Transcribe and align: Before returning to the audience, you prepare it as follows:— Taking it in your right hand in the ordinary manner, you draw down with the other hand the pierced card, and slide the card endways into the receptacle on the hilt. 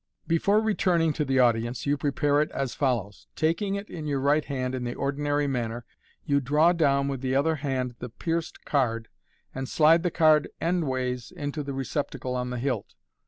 Before 0.25 0.59
returning 0.59 1.13
to 1.13 1.23
the 1.23 1.37
audience, 1.37 1.85
you 1.85 1.95
prepare 1.95 2.41
it 2.41 2.49
as 2.53 2.73
follows:— 2.73 3.27
Taking 3.45 3.75
it 3.75 3.87
in 3.87 4.07
your 4.07 4.19
right 4.19 4.43
hand 4.43 4.73
in 4.73 4.83
the 4.83 4.95
ordinary 4.95 5.45
manner, 5.45 5.85
you 6.25 6.39
draw 6.41 6.73
down 6.73 7.07
with 7.07 7.21
the 7.21 7.35
other 7.35 7.57
hand 7.57 7.93
the 7.99 8.09
pierced 8.09 8.65
card, 8.65 9.09
and 9.53 9.69
slide 9.69 10.01
the 10.01 10.09
card 10.09 10.49
endways 10.59 11.31
into 11.31 11.61
the 11.61 11.73
receptacle 11.75 12.35
on 12.35 12.49
the 12.49 12.57
hilt. 12.57 12.95